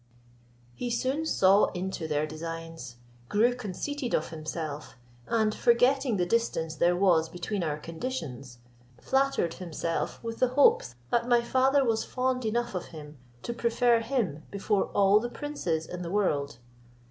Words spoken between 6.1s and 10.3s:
the distance there was between our conditions, flattered himself